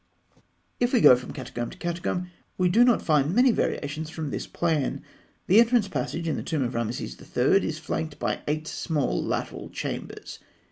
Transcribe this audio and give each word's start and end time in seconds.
If 0.79 0.93
we 0.93 0.99
go 0.99 1.15
from 1.15 1.31
catacomb 1.31 1.69
to 1.69 1.77
catacomb, 1.77 2.31
we 2.57 2.69
do 2.69 2.83
not 2.83 3.03
find 3.03 3.35
many 3.35 3.51
variations 3.51 4.09
from 4.09 4.31
this 4.31 4.47
plan. 4.47 5.03
The 5.45 5.59
entrance 5.59 5.87
passage 5.87 6.27
in 6.27 6.37
the 6.37 6.41
tomb 6.41 6.63
of 6.63 6.73
Rameses 6.73 7.15
III. 7.21 7.63
is 7.67 7.77
flanked 7.77 8.17
by 8.17 8.39
eight 8.47 8.67
small 8.67 9.23
lateral 9.23 9.69
chambers. 9.69 10.39